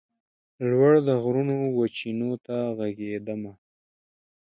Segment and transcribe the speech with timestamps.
[0.69, 3.53] لوړ د غرونو وچېنو ته ږغېدمه